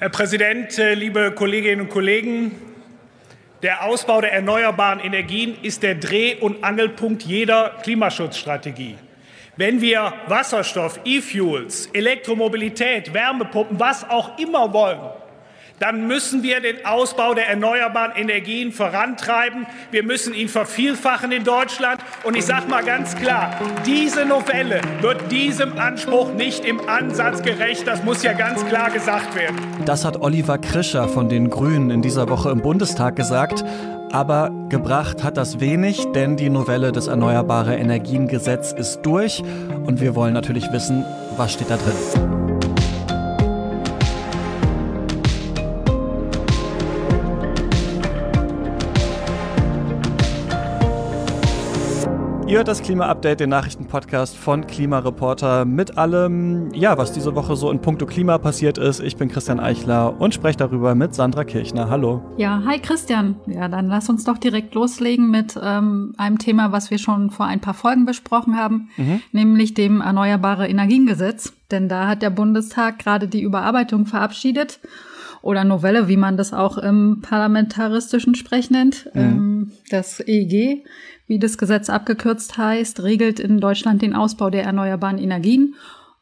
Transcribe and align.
Herr 0.00 0.08
Präsident, 0.08 0.78
äh, 0.78 0.94
liebe 0.94 1.30
Kolleginnen 1.32 1.82
und 1.82 1.90
Kollegen! 1.90 2.52
Der 3.62 3.84
Ausbau 3.84 4.22
der 4.22 4.32
erneuerbaren 4.32 4.98
Energien 4.98 5.58
ist 5.60 5.82
der 5.82 5.94
Dreh- 5.94 6.36
und 6.40 6.64
Angelpunkt 6.64 7.22
jeder 7.22 7.76
Klimaschutzstrategie. 7.82 8.96
Wenn 9.58 9.82
wir 9.82 10.14
Wasserstoff, 10.26 11.00
E-Fuels, 11.04 11.90
Elektromobilität, 11.92 13.12
Wärmepumpen, 13.12 13.78
was 13.78 14.08
auch 14.08 14.38
immer 14.38 14.72
wollen, 14.72 15.00
dann 15.80 16.06
müssen 16.06 16.42
wir 16.42 16.60
den 16.60 16.84
Ausbau 16.84 17.32
der 17.32 17.48
erneuerbaren 17.48 18.12
Energien 18.14 18.70
vorantreiben. 18.70 19.66
Wir 19.90 20.02
müssen 20.02 20.34
ihn 20.34 20.48
vervielfachen 20.48 21.32
in 21.32 21.42
Deutschland. 21.42 22.02
Und 22.22 22.36
ich 22.36 22.44
sage 22.44 22.68
mal 22.68 22.84
ganz 22.84 23.16
klar, 23.16 23.58
diese 23.86 24.26
Novelle 24.26 24.82
wird 25.00 25.32
diesem 25.32 25.78
Anspruch 25.78 26.34
nicht 26.34 26.66
im 26.66 26.86
Ansatz 26.86 27.42
gerecht. 27.42 27.86
Das 27.86 28.04
muss 28.04 28.22
ja 28.22 28.34
ganz 28.34 28.64
klar 28.66 28.90
gesagt 28.90 29.34
werden. 29.34 29.56
Das 29.86 30.04
hat 30.04 30.20
Oliver 30.20 30.58
Krischer 30.58 31.08
von 31.08 31.30
den 31.30 31.48
Grünen 31.48 31.90
in 31.90 32.02
dieser 32.02 32.28
Woche 32.28 32.50
im 32.50 32.60
Bundestag 32.60 33.16
gesagt. 33.16 33.64
Aber 34.12 34.50
gebracht 34.68 35.24
hat 35.24 35.38
das 35.38 35.60
wenig, 35.60 36.04
denn 36.12 36.36
die 36.36 36.50
Novelle 36.50 36.92
des 36.92 37.06
Erneuerbare 37.06 37.76
Energien 37.76 38.28
Gesetz 38.28 38.72
ist 38.72 39.00
durch. 39.02 39.42
Und 39.86 40.00
wir 40.00 40.14
wollen 40.14 40.34
natürlich 40.34 40.70
wissen, 40.72 41.06
was 41.38 41.54
steht 41.54 41.70
da 41.70 41.78
drin. 41.78 42.39
Ihr 52.50 52.56
hört 52.56 52.66
das 52.66 52.82
Klima-Update, 52.82 53.38
den 53.38 53.50
Nachrichtenpodcast 53.50 54.36
von 54.36 54.66
Klimareporter 54.66 55.64
mit 55.64 55.96
allem, 55.96 56.74
ja, 56.74 56.98
was 56.98 57.12
diese 57.12 57.36
Woche 57.36 57.54
so 57.54 57.70
in 57.70 57.80
puncto 57.80 58.06
Klima 58.06 58.38
passiert 58.38 58.76
ist. 58.76 58.98
Ich 58.98 59.16
bin 59.16 59.28
Christian 59.28 59.60
Eichler 59.60 60.20
und 60.20 60.34
spreche 60.34 60.58
darüber 60.58 60.96
mit 60.96 61.14
Sandra 61.14 61.44
Kirchner. 61.44 61.88
Hallo. 61.88 62.24
Ja, 62.38 62.60
hi 62.66 62.80
Christian. 62.80 63.36
Ja, 63.46 63.68
dann 63.68 63.86
lass 63.86 64.08
uns 64.08 64.24
doch 64.24 64.36
direkt 64.36 64.74
loslegen 64.74 65.30
mit 65.30 65.56
ähm, 65.62 66.12
einem 66.18 66.38
Thema, 66.38 66.72
was 66.72 66.90
wir 66.90 66.98
schon 66.98 67.30
vor 67.30 67.46
ein 67.46 67.60
paar 67.60 67.72
Folgen 67.72 68.04
besprochen 68.04 68.56
haben, 68.56 68.90
mhm. 68.96 69.22
nämlich 69.30 69.74
dem 69.74 70.00
Erneuerbare 70.00 70.66
Energiengesetz. 70.66 71.52
Denn 71.70 71.88
da 71.88 72.08
hat 72.08 72.20
der 72.20 72.30
Bundestag 72.30 72.98
gerade 72.98 73.28
die 73.28 73.42
Überarbeitung 73.42 74.06
verabschiedet 74.06 74.80
oder 75.40 75.62
Novelle, 75.62 76.08
wie 76.08 76.16
man 76.16 76.36
das 76.36 76.52
auch 76.52 76.78
im 76.78 77.20
parlamentaristischen 77.22 78.34
Sprech 78.34 78.70
nennt, 78.70 79.08
mhm. 79.14 79.20
ähm, 79.20 79.72
das 79.88 80.18
EEG 80.18 80.84
wie 81.30 81.38
das 81.38 81.58
Gesetz 81.58 81.88
abgekürzt 81.88 82.58
heißt, 82.58 83.04
regelt 83.04 83.38
in 83.38 83.60
Deutschland 83.60 84.02
den 84.02 84.14
Ausbau 84.14 84.50
der 84.50 84.64
erneuerbaren 84.64 85.16
Energien. 85.16 85.76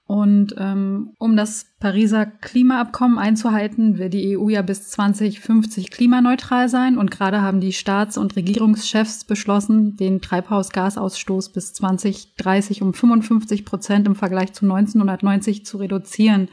Und 0.04 0.54
ähm, 0.58 1.14
um 1.18 1.34
das 1.34 1.64
Pariser 1.80 2.26
Klimaabkommen 2.26 3.16
einzuhalten, 3.16 3.96
will 3.96 4.10
die 4.10 4.36
EU 4.36 4.50
ja 4.50 4.60
bis 4.60 4.90
2050 4.90 5.90
klimaneutral 5.90 6.68
sein. 6.68 6.98
Und 6.98 7.10
gerade 7.10 7.40
haben 7.40 7.60
die 7.60 7.72
Staats- 7.72 8.18
und 8.18 8.36
Regierungschefs 8.36 9.24
beschlossen, 9.24 9.96
den 9.96 10.20
Treibhausgasausstoß 10.20 11.52
bis 11.52 11.72
2030 11.72 12.82
um 12.82 12.92
55 12.92 13.64
Prozent 13.64 14.06
im 14.06 14.14
Vergleich 14.14 14.52
zu 14.52 14.66
1990 14.66 15.64
zu 15.64 15.78
reduzieren. 15.78 16.48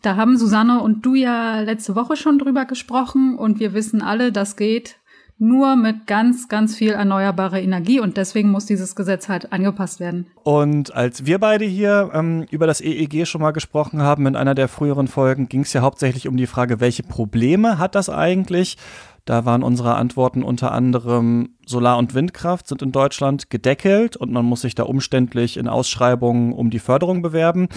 Da 0.00 0.16
haben 0.16 0.38
Susanne 0.38 0.80
und 0.80 1.04
du 1.04 1.14
ja 1.14 1.60
letzte 1.60 1.94
Woche 1.94 2.16
schon 2.16 2.38
drüber 2.38 2.64
gesprochen 2.64 3.36
und 3.36 3.60
wir 3.60 3.74
wissen 3.74 4.00
alle, 4.00 4.32
das 4.32 4.56
geht 4.56 4.96
nur 5.40 5.74
mit 5.74 6.06
ganz, 6.06 6.48
ganz 6.48 6.76
viel 6.76 6.92
erneuerbarer 6.92 7.60
Energie 7.60 7.98
und 7.98 8.18
deswegen 8.18 8.50
muss 8.50 8.66
dieses 8.66 8.94
Gesetz 8.94 9.28
halt 9.28 9.52
angepasst 9.52 9.98
werden. 9.98 10.26
Und 10.42 10.94
als 10.94 11.24
wir 11.24 11.38
beide 11.38 11.64
hier 11.64 12.10
ähm, 12.12 12.46
über 12.50 12.66
das 12.66 12.82
EEG 12.82 13.26
schon 13.26 13.40
mal 13.40 13.52
gesprochen 13.52 14.02
haben, 14.02 14.26
in 14.26 14.36
einer 14.36 14.54
der 14.54 14.68
früheren 14.68 15.08
Folgen, 15.08 15.48
ging 15.48 15.62
es 15.62 15.72
ja 15.72 15.80
hauptsächlich 15.80 16.28
um 16.28 16.36
die 16.36 16.46
Frage, 16.46 16.78
welche 16.78 17.02
Probleme 17.02 17.78
hat 17.78 17.94
das 17.94 18.10
eigentlich? 18.10 18.76
Da 19.24 19.46
waren 19.46 19.62
unsere 19.62 19.94
Antworten 19.94 20.42
unter 20.42 20.72
anderem 20.72 21.54
Solar- 21.64 21.98
und 21.98 22.14
Windkraft 22.14 22.68
sind 22.68 22.82
in 22.82 22.92
Deutschland 22.92 23.48
gedeckelt 23.48 24.16
und 24.16 24.32
man 24.32 24.44
muss 24.44 24.60
sich 24.60 24.74
da 24.74 24.82
umständlich 24.82 25.56
in 25.56 25.68
Ausschreibungen 25.68 26.52
um 26.52 26.68
die 26.68 26.78
Förderung 26.78 27.22
bewerben. 27.22 27.68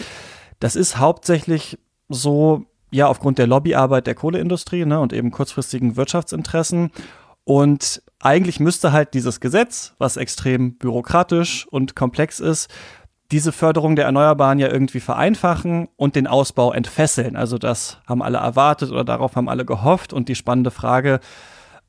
Das 0.60 0.76
ist 0.76 0.98
hauptsächlich 0.98 1.80
so, 2.10 2.66
ja, 2.92 3.08
aufgrund 3.08 3.38
der 3.38 3.48
Lobbyarbeit 3.48 4.06
der 4.06 4.16
Kohleindustrie 4.16 4.86
ne, 4.86 5.00
und 5.00 5.14
eben 5.14 5.32
kurzfristigen 5.32 5.96
Wirtschaftsinteressen. 5.96 6.92
Und 7.46 8.02
eigentlich 8.20 8.60
müsste 8.60 8.92
halt 8.92 9.14
dieses 9.14 9.40
Gesetz, 9.40 9.94
was 9.98 10.18
extrem 10.18 10.78
bürokratisch 10.78 11.68
und 11.68 11.96
komplex 11.96 12.40
ist, 12.40 12.70
diese 13.32 13.52
Förderung 13.52 13.96
der 13.96 14.06
Erneuerbaren 14.06 14.60
ja 14.60 14.70
irgendwie 14.72 15.00
vereinfachen 15.00 15.90
und 15.96 16.16
den 16.16 16.28
Ausbau 16.28 16.72
entfesseln. 16.72 17.36
Also 17.36 17.58
das 17.58 18.00
haben 18.08 18.22
alle 18.22 18.38
erwartet 18.38 18.92
oder 18.92 19.04
darauf 19.04 19.36
haben 19.36 19.50
alle 19.50 19.66
gehofft. 19.66 20.14
Und 20.14 20.30
die 20.30 20.36
spannende 20.36 20.72
Frage 20.72 21.20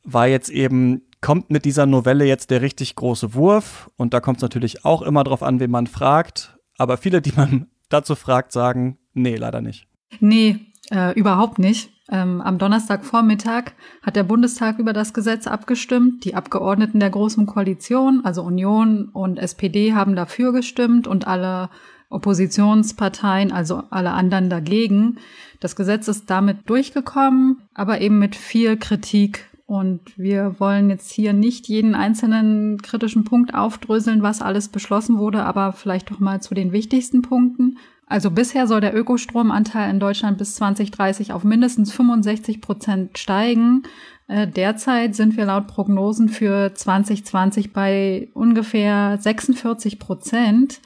war 0.04 0.26
jetzt 0.26 0.48
eben, 0.48 1.02
kommt 1.20 1.50
mit 1.50 1.64
dieser 1.64 1.86
Novelle 1.86 2.24
jetzt 2.24 2.50
der 2.50 2.62
richtig 2.62 2.96
große 2.96 3.34
Wurf? 3.34 3.90
Und 3.96 4.14
da 4.14 4.20
kommt 4.20 4.38
es 4.38 4.42
natürlich 4.42 4.84
auch 4.84 5.02
immer 5.02 5.22
drauf 5.22 5.42
an, 5.42 5.60
wen 5.60 5.70
man 5.70 5.86
fragt. 5.86 6.56
Aber 6.78 6.96
viele, 6.96 7.20
die 7.20 7.32
man 7.36 7.66
dazu 7.90 8.14
fragt, 8.14 8.52
sagen, 8.52 8.98
nee, 9.12 9.36
leider 9.36 9.60
nicht. 9.60 9.86
Nee, 10.20 10.60
äh, 10.90 11.12
überhaupt 11.12 11.58
nicht. 11.58 11.90
Ähm, 12.10 12.42
am 12.42 12.58
Donnerstagvormittag 12.58 13.72
hat 14.02 14.16
der 14.16 14.24
Bundestag 14.24 14.78
über 14.78 14.92
das 14.92 15.14
Gesetz 15.14 15.46
abgestimmt. 15.46 16.24
Die 16.24 16.34
Abgeordneten 16.34 17.00
der 17.00 17.10
Großen 17.10 17.46
Koalition, 17.46 18.20
also 18.24 18.42
Union 18.42 19.08
und 19.12 19.38
SPD, 19.38 19.94
haben 19.94 20.14
dafür 20.14 20.52
gestimmt 20.52 21.06
und 21.06 21.26
alle 21.26 21.70
Oppositionsparteien, 22.10 23.52
also 23.52 23.84
alle 23.90 24.12
anderen 24.12 24.50
dagegen. 24.50 25.16
Das 25.60 25.76
Gesetz 25.76 26.06
ist 26.08 26.28
damit 26.28 26.68
durchgekommen, 26.68 27.62
aber 27.74 28.00
eben 28.00 28.18
mit 28.18 28.36
viel 28.36 28.76
Kritik. 28.76 29.50
Und 29.66 30.00
wir 30.18 30.60
wollen 30.60 30.90
jetzt 30.90 31.10
hier 31.10 31.32
nicht 31.32 31.68
jeden 31.68 31.94
einzelnen 31.94 32.82
kritischen 32.82 33.24
Punkt 33.24 33.54
aufdröseln, 33.54 34.22
was 34.22 34.42
alles 34.42 34.68
beschlossen 34.68 35.18
wurde, 35.18 35.42
aber 35.42 35.72
vielleicht 35.72 36.10
doch 36.10 36.20
mal 36.20 36.42
zu 36.42 36.54
den 36.54 36.72
wichtigsten 36.72 37.22
Punkten. 37.22 37.78
Also 38.06 38.30
bisher 38.30 38.66
soll 38.66 38.80
der 38.80 38.94
Ökostromanteil 38.94 39.90
in 39.90 39.98
Deutschland 39.98 40.38
bis 40.38 40.54
2030 40.56 41.32
auf 41.32 41.42
mindestens 41.44 41.92
65 41.92 42.60
Prozent 42.60 43.18
steigen. 43.18 43.84
Äh, 44.28 44.46
derzeit 44.46 45.14
sind 45.14 45.36
wir 45.36 45.46
laut 45.46 45.66
Prognosen 45.66 46.28
für 46.28 46.74
2020 46.74 47.72
bei 47.72 48.28
ungefähr 48.34 49.18
46 49.18 49.98
Prozent. 49.98 50.80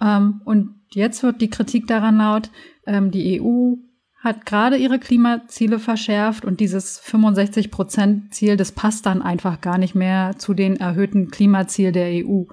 Ähm, 0.00 0.40
und 0.44 0.74
jetzt 0.90 1.22
wird 1.22 1.40
die 1.40 1.50
Kritik 1.50 1.86
daran 1.86 2.18
laut, 2.18 2.50
ähm, 2.86 3.10
die 3.10 3.40
EU 3.40 3.74
hat 4.18 4.44
gerade 4.44 4.76
ihre 4.76 4.98
Klimaziele 4.98 5.78
verschärft 5.78 6.44
und 6.44 6.58
dieses 6.58 6.98
65 6.98 7.70
Prozent 7.70 8.34
Ziel, 8.34 8.56
das 8.56 8.72
passt 8.72 9.06
dann 9.06 9.22
einfach 9.22 9.60
gar 9.60 9.78
nicht 9.78 9.94
mehr 9.94 10.34
zu 10.36 10.52
den 10.52 10.76
erhöhten 10.76 11.30
Klimaziel 11.30 11.92
der 11.92 12.26
EU. 12.26 12.44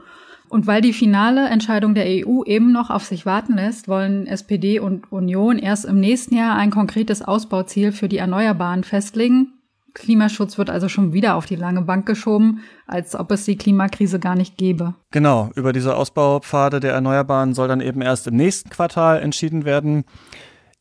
Und 0.54 0.68
weil 0.68 0.82
die 0.82 0.94
finale 0.94 1.50
Entscheidung 1.50 1.96
der 1.96 2.06
EU 2.06 2.44
eben 2.44 2.72
noch 2.72 2.92
auf 2.92 3.04
sich 3.06 3.26
warten 3.26 3.56
lässt, 3.56 3.88
wollen 3.88 4.28
SPD 4.28 4.78
und 4.78 5.12
Union 5.12 5.58
erst 5.58 5.84
im 5.84 6.00
nächsten 6.00 6.36
Jahr 6.36 6.56
ein 6.56 6.70
konkretes 6.70 7.24
Ausbauziel 7.24 7.92
für 7.92 8.08
die 8.08 8.20
Erneuerbaren 8.20 8.84
festlegen. 8.84 9.54
Klimaschutz 9.96 10.60
wird 10.60 10.70
also 10.70 10.90
schon 10.90 11.12
wieder 11.12 11.38
auf 11.38 11.48
die 11.48 11.56
lange 11.56 11.82
Bank 11.82 12.06
geschoben, 12.06 12.60
als 12.86 13.16
ob 13.16 13.32
es 13.32 13.46
die 13.46 13.58
Klimakrise 13.58 14.20
gar 14.20 14.36
nicht 14.36 14.56
gäbe. 14.56 14.94
Genau, 15.10 15.50
über 15.56 15.74
diese 15.74 15.96
Ausbaupfade 15.96 16.80
der 16.80 16.94
Erneuerbaren 16.94 17.56
soll 17.56 17.68
dann 17.68 17.82
eben 17.82 18.04
erst 18.04 18.28
im 18.28 18.36
nächsten 18.36 18.70
Quartal 18.70 19.24
entschieden 19.24 19.66
werden. 19.66 20.04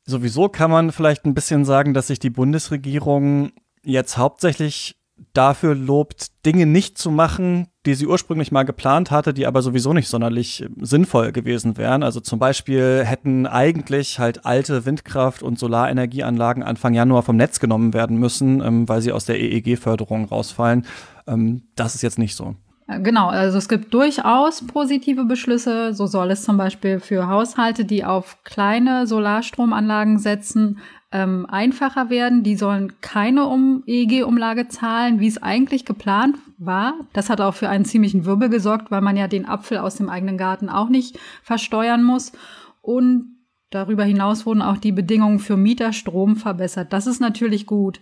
Sowieso 0.05 0.51
kann 0.51 0.71
man 0.71 0.93
vielleicht 0.93 1.25
ein 1.25 1.33
bisschen 1.33 1.65
sagen, 1.65 1.95
dass 1.95 2.09
sich 2.09 2.19
die 2.19 2.29
Bundesregierung 2.29 3.53
jetzt 3.83 4.19
hauptsächlich 4.19 5.02
dafür 5.35 5.75
lobt, 5.75 6.45
Dinge 6.45 6.67
nicht 6.67 6.99
zu 6.99 7.11
machen, 7.11 7.69
die 7.87 7.95
sie 7.95 8.07
ursprünglich 8.07 8.53
mal 8.53 8.65
geplant 8.65 9.11
hatte, 9.11 9.35
die 9.35 9.47
aber 9.47 9.63
sowieso 9.63 9.93
nicht 9.93 10.09
sonderlich 10.09 10.65
sinnvoll 10.81 11.33
gewesen 11.33 11.77
wären. 11.77 12.03
Also 12.03 12.21
zum 12.21 12.39
Beispiel 12.39 13.03
hätten 13.05 13.47
eigentlich 13.47 14.19
halt 14.19 14.45
alte 14.45 14.85
Windkraft- 14.85 15.43
und 15.43 15.59
Solarenergieanlagen 15.59 16.63
Anfang 16.63 16.95
Januar 16.95 17.23
vom 17.23 17.37
Netz 17.37 17.61
genommen 17.61 17.95
werden 17.95 18.19
müssen, 18.19 18.61
ähm, 18.61 18.89
weil 18.89 19.01
sie 19.01 19.13
aus 19.13 19.25
der 19.25 19.41
EEG-Förderung 19.41 20.27
rausfallen. 20.27 20.87
Ähm, 21.27 21.63
das 21.75 21.95
ist 21.95 22.03
jetzt 22.03 22.19
nicht 22.19 22.37
so. 22.37 22.57
Genau, 22.89 23.29
also 23.29 23.59
es 23.59 23.69
gibt 23.69 23.95
durchaus 23.95 24.67
positive 24.67 25.25
Beschlüsse. 25.25 25.95
So 25.95 26.07
soll 26.07 26.31
es 26.31 26.43
zum 26.43 26.57
Beispiel 26.57 27.01
für 27.01 27.29
Haushalte, 27.29 27.85
die 27.85 28.05
auf 28.05 28.43
kleine 28.45 29.07
Solarstromanlagen 29.07 30.19
setzen, 30.19 30.79
ähm, 31.13 31.47
einfacher 31.49 32.11
werden. 32.11 32.43
Die 32.43 32.57
sollen 32.57 33.01
keine 33.01 33.47
um 33.47 33.83
EEG-Umlage 33.87 34.69
zahlen, 34.69 35.21
wie 35.21 35.29
es 35.29 35.43
eigentlich 35.43 35.85
geplant 35.85 36.37
war. 36.59 36.95
Das 37.13 37.31
hat 37.31 37.41
auch 37.41 37.55
für 37.55 37.69
einen 37.69 37.85
ziemlichen 37.85 38.25
Wirbel 38.25 38.49
gesorgt, 38.49 38.91
weil 38.91 39.03
man 39.03 39.17
ja 39.17 39.29
den 39.29 39.47
Apfel 39.47 39.79
aus 39.79 39.97
dem 39.97 40.09
eigenen 40.09 40.39
Garten 40.39 40.69
auch 40.69 40.89
nicht 40.89 41.19
versteuern 41.43 42.03
muss. 42.03 42.33
Und 42.81 43.37
darüber 43.71 44.05
hinaus 44.05 44.47
wurden 44.47 44.63
auch 44.63 44.79
die 44.79 44.93
Bedingungen 44.93 45.39
für 45.39 45.57
Mieterstrom 45.57 46.37
verbessert. 46.37 46.93
Das 46.93 47.07
ist 47.07 47.21
natürlich 47.21 47.67
gut. 47.67 48.01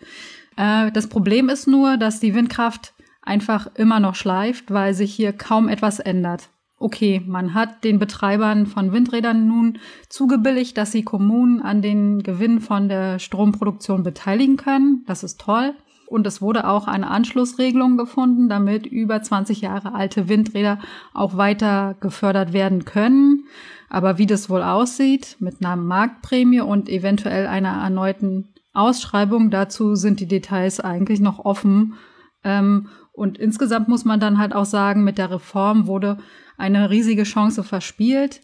Äh, 0.56 0.92
das 0.92 1.08
Problem 1.08 1.48
ist 1.48 1.66
nur, 1.66 1.96
dass 1.96 2.20
die 2.20 2.34
Windkraft 2.34 2.94
einfach 3.22 3.68
immer 3.74 4.00
noch 4.00 4.14
schleift, 4.14 4.70
weil 4.70 4.94
sich 4.94 5.14
hier 5.14 5.32
kaum 5.32 5.68
etwas 5.68 5.98
ändert. 5.98 6.48
Okay, 6.80 7.22
man 7.24 7.54
hat 7.54 7.84
den 7.84 7.98
Betreibern 7.98 8.66
von 8.66 8.92
Windrädern 8.92 9.46
nun 9.46 9.78
zugebilligt, 10.08 10.76
dass 10.76 10.90
sie 10.90 11.04
Kommunen 11.04 11.60
an 11.60 11.82
den 11.82 12.22
Gewinn 12.22 12.60
von 12.60 12.88
der 12.88 13.18
Stromproduktion 13.18 14.02
beteiligen 14.02 14.56
können. 14.56 15.04
Das 15.06 15.22
ist 15.22 15.40
toll. 15.40 15.74
Und 16.06 16.26
es 16.26 16.42
wurde 16.42 16.66
auch 16.66 16.88
eine 16.88 17.08
Anschlussregelung 17.08 17.96
gefunden, 17.96 18.48
damit 18.48 18.86
über 18.86 19.22
20 19.22 19.60
Jahre 19.60 19.94
alte 19.94 20.28
Windräder 20.28 20.80
auch 21.14 21.36
weiter 21.36 21.94
gefördert 22.00 22.52
werden 22.52 22.84
können. 22.84 23.44
Aber 23.90 24.18
wie 24.18 24.26
das 24.26 24.48
wohl 24.50 24.62
aussieht, 24.62 25.36
mit 25.38 25.60
einer 25.60 25.76
Marktprämie 25.76 26.62
und 26.62 26.88
eventuell 26.88 27.46
einer 27.46 27.82
erneuten 27.82 28.48
Ausschreibung, 28.72 29.50
dazu 29.50 29.94
sind 29.94 30.18
die 30.18 30.26
Details 30.26 30.80
eigentlich 30.80 31.20
noch 31.20 31.44
offen. 31.44 31.94
Ähm, 32.42 32.88
und 33.12 33.38
insgesamt 33.38 33.88
muss 33.88 34.04
man 34.04 34.20
dann 34.20 34.38
halt 34.38 34.54
auch 34.54 34.64
sagen, 34.64 35.04
mit 35.04 35.18
der 35.18 35.30
Reform 35.30 35.86
wurde 35.86 36.18
eine 36.56 36.90
riesige 36.90 37.24
Chance 37.24 37.64
verspielt. 37.64 38.40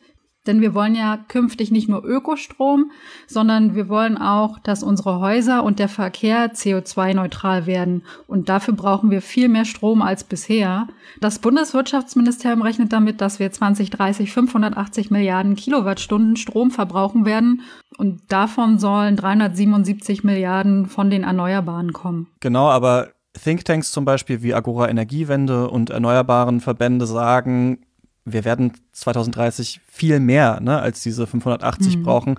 Denn 0.47 0.61
wir 0.61 0.75
wollen 0.75 0.95
ja 0.95 1.19
künftig 1.29 1.71
nicht 1.71 1.89
nur 1.89 2.05
Ökostrom, 2.05 2.93
sondern 3.27 3.75
wir 3.75 3.89
wollen 3.89 4.17
auch, 4.17 4.59
dass 4.61 4.83
unsere 4.83 5.19
Häuser 5.19 5.65
und 5.65 5.79
der 5.79 5.89
Verkehr 5.89 6.53
CO2-neutral 6.55 7.67
werden. 7.67 8.05
Und 8.29 8.49
dafür 8.49 8.75
brauchen 8.75 9.11
wir 9.11 9.23
viel 9.23 9.49
mehr 9.49 9.65
Strom 9.65 10.03
als 10.03 10.23
bisher. 10.23 10.87
Das 11.21 11.41
Bundeswirtschaftsministerium 11.41 12.63
rechnet 12.63 12.93
damit, 12.93 13.21
dass 13.21 13.41
wir 13.41 13.51
2030 13.51 14.33
580 14.33 15.11
Milliarden 15.11 15.57
Kilowattstunden 15.57 16.37
Strom 16.37 16.71
verbrauchen 16.71 17.25
werden. 17.25 17.63
Und 17.99 18.21
davon 18.29 18.79
sollen 18.79 19.17
377 19.17 20.23
Milliarden 20.23 20.87
von 20.87 21.11
den 21.11 21.25
Erneuerbaren 21.25 21.93
kommen. 21.93 22.29
Genau, 22.41 22.69
aber 22.69 23.09
Thinktanks 23.43 23.93
zum 23.93 24.05
Beispiel 24.05 24.43
wie 24.43 24.55
Agora 24.55 24.89
Energiewende 24.89 25.69
und 25.69 25.91
erneuerbaren 25.91 26.61
Verbände 26.61 27.07
sagen, 27.07 27.79
wir 28.25 28.45
werden 28.45 28.73
2030 28.93 29.81
viel 29.87 30.21
mehr 30.21 30.61
ne, 30.61 30.81
als 30.81 31.03
diese 31.03 31.27
580 31.27 31.99
mhm. 31.99 32.03
brauchen, 32.03 32.35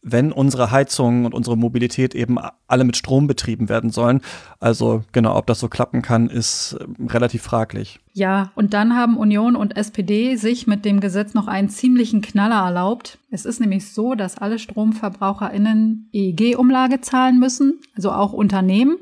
wenn 0.00 0.32
unsere 0.32 0.70
Heizungen 0.70 1.26
und 1.26 1.34
unsere 1.34 1.56
Mobilität 1.56 2.14
eben 2.14 2.38
alle 2.66 2.84
mit 2.84 2.96
Strom 2.96 3.26
betrieben 3.26 3.68
werden 3.68 3.90
sollen. 3.90 4.20
Also 4.60 5.02
genau, 5.12 5.36
ob 5.36 5.46
das 5.46 5.60
so 5.60 5.68
klappen 5.68 6.02
kann, 6.02 6.30
ist 6.30 6.78
äh, 6.80 6.84
relativ 7.12 7.42
fraglich. 7.42 7.98
Ja, 8.12 8.52
und 8.54 8.74
dann 8.74 8.94
haben 8.94 9.16
Union 9.16 9.56
und 9.56 9.76
SPD 9.76 10.36
sich 10.36 10.66
mit 10.66 10.84
dem 10.84 11.00
Gesetz 11.00 11.34
noch 11.34 11.46
einen 11.46 11.68
ziemlichen 11.68 12.22
Knaller 12.22 12.64
erlaubt. 12.64 13.18
Es 13.30 13.44
ist 13.44 13.60
nämlich 13.60 13.92
so, 13.92 14.14
dass 14.14 14.38
alle 14.38 14.58
StromverbraucherInnen 14.58 16.08
EEG-Umlage 16.12 17.00
zahlen 17.00 17.38
müssen, 17.38 17.80
also 17.94 18.12
auch 18.12 18.32
Unternehmen. 18.32 18.96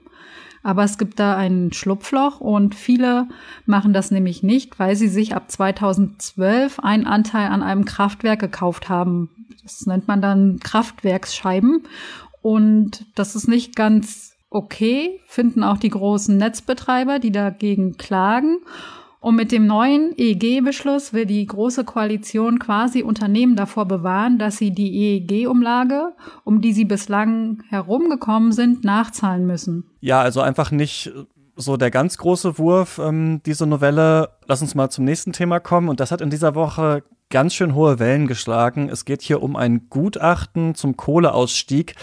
Aber 0.67 0.83
es 0.83 0.99
gibt 0.99 1.21
da 1.21 1.37
ein 1.37 1.73
Schlupfloch 1.73 2.41
und 2.41 2.75
viele 2.75 3.29
machen 3.67 3.93
das 3.93 4.11
nämlich 4.11 4.43
nicht, 4.43 4.81
weil 4.81 4.97
sie 4.97 5.07
sich 5.07 5.37
ab 5.37 5.49
2012 5.49 6.81
einen 6.81 7.07
Anteil 7.07 7.51
an 7.51 7.63
einem 7.63 7.85
Kraftwerk 7.85 8.41
gekauft 8.41 8.89
haben. 8.89 9.31
Das 9.63 9.87
nennt 9.87 10.09
man 10.09 10.21
dann 10.21 10.59
Kraftwerksscheiben. 10.59 11.85
Und 12.43 13.07
das 13.15 13.37
ist 13.37 13.47
nicht 13.47 13.77
ganz 13.77 14.35
okay, 14.51 15.21
finden 15.29 15.63
auch 15.63 15.79
die 15.79 15.91
großen 15.91 16.37
Netzbetreiber, 16.37 17.21
die 17.21 17.31
dagegen 17.31 17.97
klagen. 17.97 18.59
Und 19.27 19.35
mit 19.35 19.51
dem 19.51 19.67
neuen 19.67 20.17
EEG-Beschluss 20.17 21.13
will 21.13 21.27
die 21.27 21.45
Große 21.45 21.83
Koalition 21.83 22.61
quasi 22.61 23.03
Unternehmen 23.03 23.57
davor 23.57 23.85
bewahren, 23.85 24.39
dass 24.39 24.57
sie 24.57 24.71
die 24.71 25.19
EEG-Umlage, 25.19 26.13
um 26.45 26.61
die 26.61 26.73
sie 26.73 26.85
bislang 26.85 27.65
herumgekommen 27.69 28.53
sind, 28.53 28.85
nachzahlen 28.85 29.45
müssen. 29.45 29.91
Ja, 29.99 30.21
also 30.21 30.43
einfach 30.43 30.71
nicht 30.71 31.11
so 31.57 31.77
der 31.77 31.91
ganz 31.91 32.19
große 32.19 32.57
Wurf, 32.61 33.01
ähm, 33.03 33.41
diese 33.45 33.67
Novelle. 33.67 34.29
Lass 34.47 34.63
uns 34.63 34.77
mal 34.77 34.91
zum 34.91 35.05
nächsten 35.05 35.33
Thema 35.33 35.59
kommen. 35.59 35.89
Und 35.89 35.99
das 35.99 36.13
hat 36.13 36.21
in 36.21 36.31
dieser 36.31 36.55
Woche 36.55 37.03
ganz 37.29 37.53
schön 37.53 37.75
hohe 37.75 37.99
Wellen 37.99 38.29
geschlagen. 38.29 38.89
Es 38.89 39.05
geht 39.05 39.23
hier 39.23 39.43
um 39.43 39.57
ein 39.57 39.89
Gutachten 39.91 40.77
zum 40.77 40.97
Kohleausstieg 40.97 41.97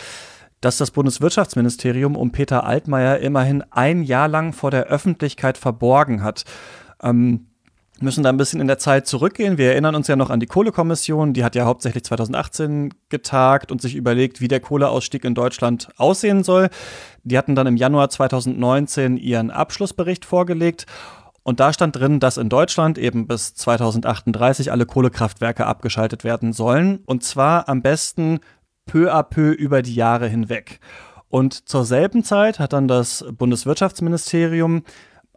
das 0.64 0.78
das 0.78 0.92
Bundeswirtschaftsministerium 0.92 2.16
um 2.16 2.32
Peter 2.32 2.64
Altmaier 2.64 3.20
immerhin 3.20 3.64
ein 3.72 4.02
Jahr 4.02 4.30
lang 4.30 4.54
vor 4.54 4.72
der 4.72 4.86
Öffentlichkeit 4.86 5.58
verborgen 5.58 6.24
hat. 6.24 6.46
Ähm, 7.04 7.48
müssen 8.00 8.24
da 8.24 8.30
ein 8.30 8.38
bisschen 8.38 8.60
in 8.60 8.68
der 8.68 8.78
Zeit 8.78 9.08
zurückgehen. 9.08 9.58
Wir 9.58 9.72
erinnern 9.72 9.96
uns 9.96 10.08
ja 10.08 10.16
noch 10.16 10.30
an 10.30 10.40
die 10.40 10.46
Kohlekommission, 10.46 11.34
die 11.34 11.44
hat 11.44 11.56
ja 11.56 11.66
hauptsächlich 11.66 12.04
2018 12.04 12.94
getagt 13.10 13.72
und 13.72 13.82
sich 13.82 13.96
überlegt, 13.96 14.42
wie 14.42 14.48
der 14.48 14.60
Kohleausstieg 14.60 15.24
in 15.24 15.36
Deutschland 15.36 15.90
aussehen 15.98 16.44
soll. 16.44 16.70
Die 17.24 17.38
hatten 17.38 17.56
dann 17.56 17.68
im 17.68 17.78
Januar 17.78 18.10
2019 18.10 19.18
ihren 19.18 19.52
Abschlussbericht 19.52 20.26
vorgelegt 20.26 20.86
und 21.44 21.60
da 21.60 21.74
stand 21.74 21.96
drin, 21.96 22.20
dass 22.20 22.38
in 22.38 22.50
Deutschland 22.50 22.98
eben 22.98 23.28
bis 23.28 23.54
2038 23.54 24.72
alle 24.72 24.86
Kohlekraftwerke 24.86 25.66
abgeschaltet 25.66 26.24
werden 26.24 26.54
sollen 26.54 27.00
und 27.06 27.24
zwar 27.24 27.70
am 27.70 27.82
besten 27.82 28.40
peu 28.86 29.14
à 29.14 29.24
peu 29.24 29.52
über 29.52 29.82
die 29.82 29.96
Jahre 29.96 30.28
hinweg. 30.28 30.80
Und 31.30 31.68
zur 31.68 31.84
selben 31.84 32.24
Zeit 32.24 32.60
hat 32.60 32.74
dann 32.74 32.88
das 32.88 33.26
Bundeswirtschaftsministerium 33.32 34.84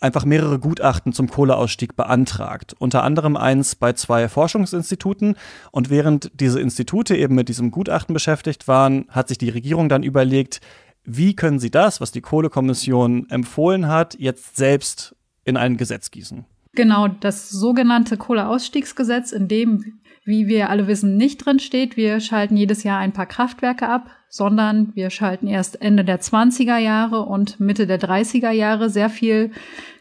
einfach 0.00 0.24
mehrere 0.24 0.58
Gutachten 0.58 1.12
zum 1.12 1.28
Kohleausstieg 1.28 1.96
beantragt. 1.96 2.74
Unter 2.78 3.02
anderem 3.02 3.36
eins 3.36 3.74
bei 3.74 3.92
zwei 3.94 4.28
Forschungsinstituten. 4.28 5.36
Und 5.72 5.90
während 5.90 6.30
diese 6.34 6.60
Institute 6.60 7.16
eben 7.16 7.34
mit 7.34 7.48
diesem 7.48 7.70
Gutachten 7.70 8.12
beschäftigt 8.12 8.68
waren, 8.68 9.06
hat 9.08 9.28
sich 9.28 9.38
die 9.38 9.48
Regierung 9.48 9.88
dann 9.88 10.02
überlegt, 10.02 10.60
wie 11.04 11.34
können 11.34 11.58
sie 11.58 11.70
das, 11.70 12.00
was 12.00 12.12
die 12.12 12.20
Kohlekommission 12.20 13.30
empfohlen 13.30 13.88
hat, 13.88 14.18
jetzt 14.18 14.56
selbst 14.56 15.14
in 15.44 15.56
ein 15.56 15.76
Gesetz 15.76 16.10
gießen. 16.10 16.44
Genau, 16.74 17.08
das 17.08 17.48
sogenannte 17.48 18.18
Kohleausstiegsgesetz, 18.18 19.32
in 19.32 19.48
dem, 19.48 20.00
wie 20.26 20.48
wir 20.48 20.70
alle 20.70 20.88
wissen, 20.88 21.16
nicht 21.16 21.46
drin 21.46 21.60
steht, 21.60 21.96
wir 21.96 22.18
schalten 22.18 22.56
jedes 22.56 22.82
Jahr 22.82 22.98
ein 22.98 23.12
paar 23.12 23.26
Kraftwerke 23.26 23.88
ab, 23.88 24.10
sondern 24.28 24.90
wir 24.94 25.10
schalten 25.10 25.46
erst 25.46 25.80
Ende 25.80 26.04
der 26.04 26.20
20er 26.20 26.78
Jahre 26.78 27.22
und 27.22 27.60
Mitte 27.60 27.86
der 27.86 28.00
30er 28.00 28.50
Jahre 28.50 28.90
sehr 28.90 29.08
viel 29.08 29.52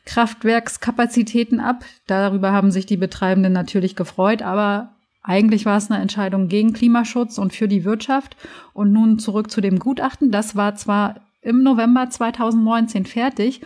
Kraftwerkskapazitäten 0.06 1.60
ab. 1.60 1.86
Darüber 2.07 2.51
haben 2.51 2.72
sich 2.72 2.88
die 2.88 2.98
Betreibenden 2.98 3.54
natürlich 3.54 3.95
gefreut, 3.95 4.42
aber 4.42 4.95
eigentlich 5.22 5.66
war 5.66 5.77
es 5.77 5.92
eine 5.92 6.01
Entscheidung 6.01 6.48
gegen 6.48 6.74
Klimaschutz 6.74 7.38
und 7.38 7.54
für 7.54 7.68
die 7.68 7.86
Wirtschaft. 7.86 8.36
Und 8.74 8.92
nun 8.92 9.19
zurück 9.19 9.51
zu 9.51 9.62
dem 9.62 9.77
Gutachten. 9.77 10.31
Das 10.31 10.56
war 10.56 10.75
zwar 10.75 11.22
im 11.42 11.62
November 11.62 12.10
2019 12.10 13.06
fertig 13.06 13.62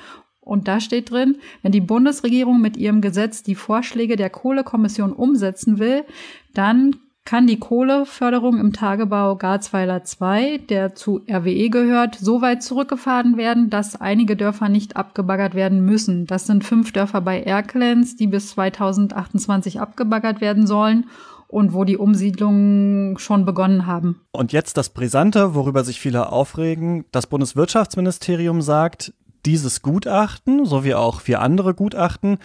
und 0.50 0.67
da 0.67 0.79
steht 0.79 1.11
drin, 1.11 1.38
wenn 1.61 1.71
die 1.71 1.79
Bundesregierung 1.79 2.59
mit 2.59 2.75
ihrem 2.75 3.01
Gesetz 3.01 3.44
die 3.44 3.53
Vorschläge 3.53 4.15
der 4.15 4.31
Kohlekommission 4.31 5.13
umsetzen 5.13 5.77
will, 5.77 6.06
dann 6.54 6.96
kann 7.30 7.46
die 7.46 7.60
Kohleförderung 7.60 8.60
im 8.60 8.74
Tagebau 8.74 9.36
Garzweiler 9.36 10.04
2, 10.04 10.62
der 10.69 10.96
zu 10.96 11.22
RWE 11.30 11.69
gehört, 11.69 12.16
so 12.16 12.42
weit 12.42 12.63
zurückgefahren 12.63 13.38
werden, 13.38 13.69
dass 13.69 13.96
einige 14.01 14.36
Dörfer 14.36 14.68
nicht 14.68 14.97
abgebaggert 14.97 15.54
werden 15.54 15.85
müssen. 15.85 16.26
Das 16.26 16.47
sind 16.47 16.64
fünf 16.64 16.92
Dörfer 16.92 17.21
bei 17.21 17.44
Erkelenz, 17.44 18.16
die 18.16 18.26
bis 18.26 18.50
2028 18.50 19.80
abgebaggert 19.80 20.42
werden 20.42 20.66
sollen 20.66 21.06
und 21.47 21.73
wo 21.73 21.83
die 21.83 21.97
Umsiedlungen 21.97 23.19
schon 23.19 23.45
begonnen 23.45 23.85
haben. 23.85 24.21
Und 24.31 24.52
jetzt 24.52 24.78
das 24.78 24.90
Brisante, 24.90 25.54
worüber 25.54 25.83
sich 25.83 26.00
viele 26.00 26.31
aufregen. 26.31 27.06
Das 27.12 27.28
Bundeswirtschaftsministerium 27.28 28.64
sagt, 28.64 29.14
dieses 29.45 29.81
Gutachten, 29.81 30.66
sowie 30.66 30.94
auch 30.94 31.21
vier 31.21 31.42
andere 31.42 31.73
Gutachten, 31.73 32.40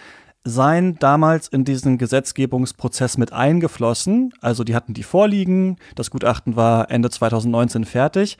seien 0.45 0.97
damals 0.99 1.47
in 1.47 1.65
diesen 1.65 1.97
Gesetzgebungsprozess 1.97 3.17
mit 3.17 3.33
eingeflossen. 3.33 4.31
Also 4.41 4.63
die 4.63 4.75
hatten 4.75 4.93
die 4.93 5.03
vorliegen, 5.03 5.77
das 5.95 6.11
Gutachten 6.11 6.55
war 6.55 6.91
Ende 6.91 7.09
2019 7.09 7.83
fertig, 7.83 8.37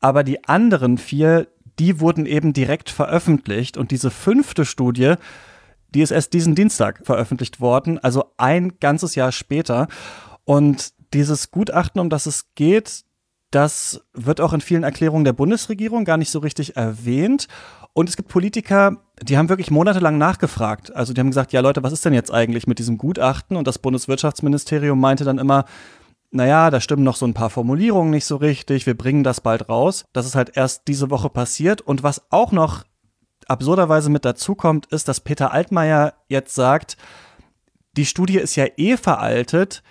aber 0.00 0.22
die 0.22 0.44
anderen 0.44 0.96
vier, 0.96 1.48
die 1.80 2.00
wurden 2.00 2.26
eben 2.26 2.52
direkt 2.52 2.90
veröffentlicht 2.90 3.76
und 3.76 3.90
diese 3.90 4.10
fünfte 4.10 4.64
Studie, 4.64 5.14
die 5.94 6.02
ist 6.02 6.12
erst 6.12 6.32
diesen 6.32 6.54
Dienstag 6.54 7.00
veröffentlicht 7.04 7.60
worden, 7.60 7.98
also 7.98 8.32
ein 8.36 8.78
ganzes 8.78 9.16
Jahr 9.16 9.32
später. 9.32 9.88
Und 10.44 10.92
dieses 11.12 11.50
Gutachten, 11.50 12.00
um 12.00 12.10
das 12.10 12.26
es 12.26 12.54
geht, 12.54 13.04
das 13.50 14.02
wird 14.12 14.40
auch 14.40 14.52
in 14.52 14.60
vielen 14.60 14.82
Erklärungen 14.82 15.24
der 15.24 15.32
Bundesregierung 15.32 16.04
gar 16.04 16.16
nicht 16.16 16.30
so 16.30 16.38
richtig 16.38 16.76
erwähnt. 16.76 17.48
Und 17.94 18.08
es 18.08 18.16
gibt 18.16 18.28
Politiker, 18.28 18.98
die 19.22 19.38
haben 19.38 19.48
wirklich 19.48 19.70
monatelang 19.70 20.18
nachgefragt. 20.18 20.94
Also 20.94 21.12
die 21.12 21.20
haben 21.20 21.30
gesagt, 21.30 21.52
ja 21.52 21.60
Leute, 21.60 21.82
was 21.82 21.92
ist 21.92 22.04
denn 22.04 22.12
jetzt 22.12 22.32
eigentlich 22.32 22.66
mit 22.66 22.78
diesem 22.78 22.98
Gutachten? 22.98 23.56
Und 23.56 23.66
das 23.66 23.78
Bundeswirtschaftsministerium 23.78 25.00
meinte 25.00 25.24
dann 25.24 25.38
immer, 25.38 25.64
naja, 26.30 26.70
da 26.70 26.80
stimmen 26.80 27.04
noch 27.04 27.16
so 27.16 27.26
ein 27.26 27.34
paar 27.34 27.48
Formulierungen 27.48 28.10
nicht 28.10 28.26
so 28.26 28.36
richtig, 28.36 28.86
wir 28.86 28.96
bringen 28.96 29.24
das 29.24 29.40
bald 29.40 29.68
raus. 29.68 30.04
Das 30.12 30.26
ist 30.26 30.34
halt 30.34 30.56
erst 30.56 30.86
diese 30.86 31.10
Woche 31.10 31.30
passiert. 31.30 31.80
Und 31.80 32.02
was 32.02 32.22
auch 32.30 32.52
noch 32.52 32.84
absurderweise 33.46 34.10
mit 34.10 34.26
dazukommt, 34.26 34.86
ist, 34.86 35.08
dass 35.08 35.20
Peter 35.20 35.52
Altmaier 35.52 36.14
jetzt 36.28 36.54
sagt, 36.54 36.98
die 37.96 38.04
Studie 38.04 38.38
ist 38.38 38.56
ja 38.56 38.66
eh 38.76 38.98
veraltet, 38.98 39.82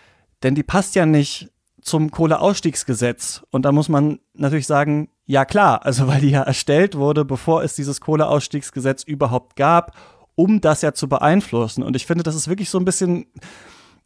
denn 0.43 0.53
die 0.53 0.63
passt 0.63 0.93
ja 0.93 1.07
nicht 1.07 1.49
zum 1.87 2.11
Kohleausstiegsgesetz. 2.11 3.43
Und 3.49 3.63
da 3.63 3.71
muss 3.71 3.89
man 3.89 4.19
natürlich 4.33 4.67
sagen, 4.67 5.09
ja 5.25 5.45
klar, 5.45 5.85
also 5.85 6.07
weil 6.07 6.21
die 6.21 6.29
ja 6.29 6.43
erstellt 6.43 6.95
wurde, 6.95 7.25
bevor 7.25 7.63
es 7.63 7.75
dieses 7.75 8.01
Kohleausstiegsgesetz 8.01 9.03
überhaupt 9.03 9.55
gab, 9.55 9.95
um 10.35 10.61
das 10.61 10.81
ja 10.81 10.93
zu 10.93 11.09
beeinflussen. 11.09 11.83
Und 11.83 11.95
ich 11.95 12.05
finde, 12.05 12.23
das 12.23 12.35
ist 12.35 12.47
wirklich 12.47 12.69
so 12.69 12.77
ein 12.77 12.85
bisschen 12.85 13.25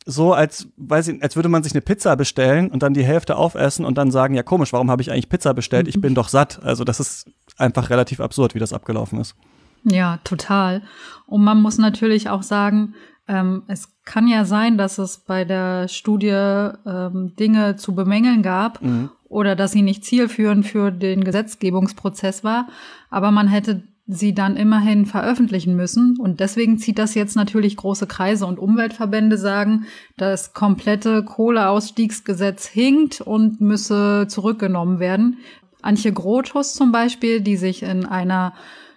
so, 0.06 0.34
als, 0.34 0.68
weiß 0.78 1.10
ich, 1.10 1.24
als 1.24 1.36
würde 1.36 1.50
man 1.50 1.64
sich 1.64 1.74
eine 1.74 1.82
Pizza 1.82 2.16
bestellen 2.16 2.72
und 2.72 2.82
dann 2.82 2.94
die 2.94 3.04
Hälfte 3.04 3.36
aufessen 3.36 3.86
und 3.86 3.98
dann 3.98 4.12
sagen, 4.12 4.34
ja 4.34 4.44
komisch, 4.44 4.74
warum 4.74 4.90
habe 4.90 5.02
ich 5.02 5.12
eigentlich 5.12 5.30
Pizza 5.30 5.54
bestellt? 5.54 5.88
Ich 5.88 6.02
bin 6.02 6.16
doch 6.16 6.30
satt. 6.30 6.62
Also 6.64 6.84
das 6.84 7.00
ist 7.00 7.30
einfach 7.58 7.90
relativ 7.90 8.20
absurd, 8.20 8.56
wie 8.56 8.60
das 8.60 8.74
abgelaufen 8.74 9.20
ist. 9.20 9.36
Ja, 9.84 10.20
total. 10.24 10.84
Und 11.28 11.44
man 11.44 11.62
muss 11.62 11.78
natürlich 11.78 12.30
auch 12.30 12.44
sagen, 12.44 12.94
ähm, 13.32 13.64
es 13.68 13.88
kann 14.04 14.28
ja 14.28 14.44
sein, 14.44 14.78
dass 14.78 14.98
es 14.98 15.20
bei 15.20 15.46
der 15.46 15.88
Studie 15.88 16.28
ähm, 16.30 17.34
Dinge 17.40 17.78
zu 17.78 17.96
bemängeln 17.96 18.42
gab 18.42 18.82
mhm. 18.82 19.10
oder 19.30 19.56
dass 19.56 19.72
sie 19.72 19.82
nicht 19.82 20.04
zielführend 20.04 20.66
für 20.66 20.92
den 20.92 21.24
Gesetzgebungsprozess 21.24 22.44
war. 22.44 22.68
Aber 23.10 23.32
man 23.32 23.48
hätte 23.48 23.84
sie 24.08 24.34
dann 24.34 24.58
immerhin 24.58 25.06
veröffentlichen 25.06 25.78
müssen. 25.78 26.18
Und 26.20 26.42
deswegen 26.42 26.78
zieht 26.78 27.00
das 27.00 27.16
jetzt 27.16 27.38
natürlich 27.38 27.78
große 27.78 28.08
Kreise 28.08 28.46
und 28.46 28.60
Umweltverbände 28.60 29.38
sagen, 29.38 29.86
das 30.18 30.54
komplette 30.54 31.24
Kohleausstiegsgesetz 31.24 32.68
hinkt 32.68 33.22
und 33.22 33.62
müsse 33.62 34.26
zurückgenommen 34.28 35.00
werden. 35.00 35.38
Antje 35.82 36.12
Grothus 36.12 36.74
zum 36.74 36.92
Beispiel, 36.92 37.40
die 37.40 37.56
sich 37.56 37.84
in 37.84 38.06
einer 38.06 38.54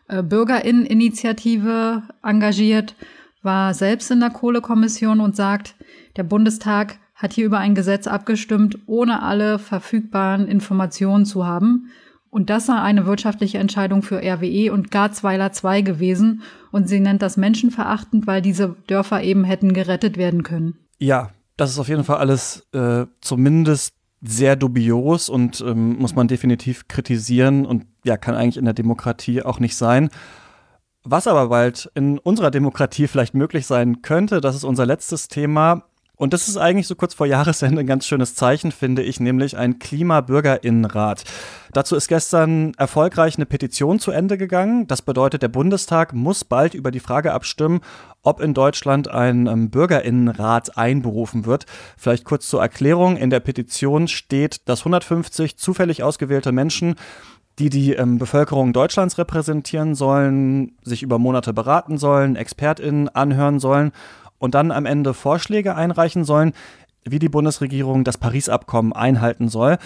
äh, 0.08 0.24
Bürgerinneninitiative 0.24 2.02
engagiert, 2.24 2.96
war 3.44 3.74
selbst 3.74 4.10
in 4.10 4.20
der 4.20 4.30
Kohlekommission 4.30 5.20
und 5.20 5.36
sagt, 5.36 5.74
der 6.16 6.24
Bundestag 6.24 6.98
hat 7.14 7.32
hier 7.32 7.46
über 7.46 7.58
ein 7.58 7.74
Gesetz 7.74 8.06
abgestimmt, 8.06 8.78
ohne 8.86 9.22
alle 9.22 9.58
verfügbaren 9.58 10.48
Informationen 10.48 11.24
zu 11.24 11.46
haben. 11.46 11.90
Und 12.30 12.50
das 12.50 12.66
sei 12.66 12.74
eine 12.74 13.06
wirtschaftliche 13.06 13.58
Entscheidung 13.58 14.02
für 14.02 14.20
RWE 14.20 14.72
und 14.72 14.90
Garzweiler 14.90 15.52
2 15.52 15.82
gewesen. 15.82 16.42
Und 16.72 16.88
sie 16.88 16.98
nennt 16.98 17.22
das 17.22 17.36
menschenverachtend, 17.36 18.26
weil 18.26 18.42
diese 18.42 18.74
Dörfer 18.88 19.22
eben 19.22 19.44
hätten 19.44 19.72
gerettet 19.72 20.16
werden 20.16 20.42
können. 20.42 20.76
Ja, 20.98 21.30
das 21.56 21.70
ist 21.70 21.78
auf 21.78 21.88
jeden 21.88 22.02
Fall 22.02 22.16
alles 22.16 22.66
äh, 22.72 23.06
zumindest 23.20 23.94
sehr 24.20 24.56
dubios 24.56 25.28
und 25.28 25.60
ähm, 25.60 25.96
muss 25.98 26.16
man 26.16 26.26
definitiv 26.26 26.88
kritisieren 26.88 27.66
und 27.66 27.86
ja, 28.04 28.16
kann 28.16 28.34
eigentlich 28.34 28.56
in 28.56 28.64
der 28.64 28.74
Demokratie 28.74 29.42
auch 29.42 29.60
nicht 29.60 29.76
sein. 29.76 30.08
Was 31.06 31.26
aber 31.26 31.49
bald 31.49 31.90
in 31.94 32.18
unserer 32.18 32.50
Demokratie 32.50 33.08
vielleicht 33.08 33.34
möglich 33.34 33.66
sein 33.66 34.00
könnte, 34.00 34.40
das 34.40 34.56
ist 34.56 34.64
unser 34.64 34.87
letztes 34.87 35.28
Thema. 35.28 35.84
Und 36.16 36.32
das 36.32 36.49
ist 36.49 36.56
eigentlich 36.56 36.87
so 36.87 36.94
kurz 36.94 37.12
vor 37.12 37.26
Jahresende 37.26 37.80
ein 37.80 37.87
ganz 37.87 38.06
schönes 38.06 38.37
Zeichen, 38.37 38.73
finde 38.73 39.02
ich, 39.02 39.20
nämlich 39.20 39.56
ein 39.58 39.80
Klimabürgerinnenrat. 39.80 41.25
Dazu 41.73 41.96
ist 41.96 42.06
gestern 42.08 42.73
erfolgreich 42.78 43.37
eine 43.37 43.46
Petition 43.46 43.99
zu 43.99 44.12
Ende 44.12 44.38
gegangen. 44.38 44.87
Das 44.87 45.02
bedeutet, 45.02 45.42
der 45.42 45.49
Bundestag 45.49 46.14
muss 46.14 46.44
bald 46.44 46.73
über 46.73 46.92
die 46.92 47.00
Frage 47.00 47.32
abstimmen, 47.32 47.80
ob 48.23 48.40
in 48.40 48.54
Deutschland 48.54 49.08
ein 49.08 49.49
ähm, 49.49 49.70
Bürgerinnenrat 49.70 50.78
einberufen 50.78 51.46
wird. 51.46 51.66
Vielleicht 51.99 52.25
kurz 52.25 52.49
zur 52.49 52.62
Erklärung. 52.62 53.16
In 53.16 53.28
der 53.28 53.40
Petition 53.40 54.06
steht, 54.06 54.68
dass 54.68 54.80
150 54.80 55.58
zufällig 55.58 56.04
ausgewählte 56.04 56.52
Menschen 56.52 56.94
die 57.58 57.70
die 57.70 57.92
ähm, 57.92 58.18
Bevölkerung 58.18 58.73
Deutschlands 58.73 59.18
repräsentieren 59.18 59.94
sollen, 59.94 60.73
sich 60.82 61.02
über 61.02 61.18
Monate 61.18 61.52
beraten 61.52 61.99
sollen, 61.99 62.37
ExpertInnen 62.37 63.08
anhören 63.08 63.61
sollen 63.61 63.92
und 64.38 64.54
dann 64.54 64.70
am 64.70 64.87
Ende 64.87 65.14
Vorschläge 65.14 65.75
einreichen 65.75 66.25
sollen, 66.25 66.52
wie 67.04 67.18
die 67.18 67.28
Bundesregierung 67.28 68.04
das 68.04 68.18
Paris-Abkommen 68.18 68.92
einhalten 68.92 69.49
soll. 69.49 69.78